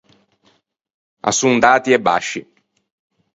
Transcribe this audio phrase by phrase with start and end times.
[1.29, 2.41] À son d’ati e basci.